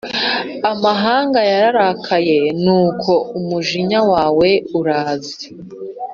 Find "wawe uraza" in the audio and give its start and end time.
4.11-5.35